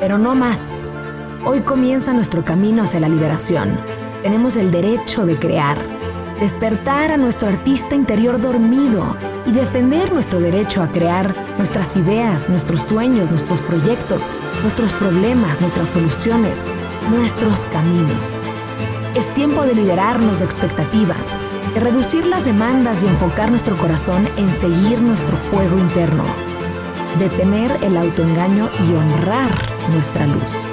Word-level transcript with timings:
Pero 0.00 0.18
no 0.18 0.34
más. 0.36 0.86
Hoy 1.44 1.60
comienza 1.62 2.12
nuestro 2.12 2.44
camino 2.44 2.84
hacia 2.84 3.00
la 3.00 3.08
liberación. 3.08 3.76
Tenemos 4.22 4.56
el 4.56 4.70
derecho 4.70 5.26
de 5.26 5.36
crear, 5.36 5.78
despertar 6.40 7.12
a 7.12 7.16
nuestro 7.16 7.48
artista 7.48 7.94
interior 7.94 8.40
dormido 8.40 9.16
y 9.46 9.52
defender 9.52 10.12
nuestro 10.12 10.40
derecho 10.40 10.82
a 10.82 10.92
crear 10.92 11.34
nuestras 11.56 11.96
ideas, 11.96 12.48
nuestros 12.48 12.82
sueños, 12.82 13.30
nuestros 13.30 13.62
proyectos, 13.62 14.30
nuestros 14.62 14.92
problemas, 14.92 15.60
nuestras 15.60 15.88
soluciones, 15.88 16.66
nuestros 17.10 17.66
caminos. 17.66 18.44
Es 19.14 19.32
tiempo 19.34 19.64
de 19.64 19.74
liberarnos 19.74 20.38
de 20.38 20.44
expectativas, 20.44 21.40
reducir 21.74 22.26
las 22.26 22.44
demandas 22.44 23.02
y 23.02 23.06
enfocar 23.06 23.50
nuestro 23.50 23.76
corazón 23.76 24.28
en 24.36 24.52
seguir 24.52 25.00
nuestro 25.00 25.36
fuego 25.36 25.78
interno, 25.78 26.24
detener 27.18 27.76
el 27.82 27.96
autoengaño 27.96 28.68
y 28.88 28.94
honrar 28.94 29.50
nuestra 29.90 30.26
luz. 30.26 30.65